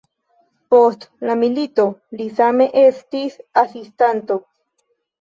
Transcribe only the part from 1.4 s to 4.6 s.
milito li same estis asistanto.